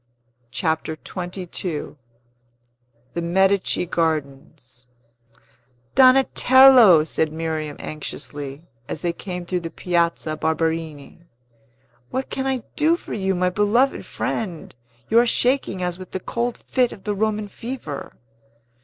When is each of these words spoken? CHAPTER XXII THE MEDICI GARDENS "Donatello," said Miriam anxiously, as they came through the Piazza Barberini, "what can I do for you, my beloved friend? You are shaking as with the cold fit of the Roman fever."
CHAPTER 0.49 0.97
XXII 1.07 1.89
THE 3.13 3.21
MEDICI 3.21 3.85
GARDENS 3.85 4.87
"Donatello," 5.93 7.03
said 7.03 7.31
Miriam 7.31 7.75
anxiously, 7.79 8.63
as 8.89 9.01
they 9.01 9.13
came 9.13 9.45
through 9.45 9.59
the 9.59 9.69
Piazza 9.69 10.35
Barberini, 10.35 11.19
"what 12.09 12.31
can 12.31 12.47
I 12.47 12.63
do 12.75 12.97
for 12.97 13.13
you, 13.13 13.35
my 13.35 13.51
beloved 13.51 14.03
friend? 14.03 14.73
You 15.07 15.19
are 15.19 15.27
shaking 15.27 15.83
as 15.83 15.99
with 15.99 16.09
the 16.13 16.19
cold 16.19 16.57
fit 16.57 16.91
of 16.91 17.03
the 17.03 17.13
Roman 17.13 17.47
fever." 17.47 18.17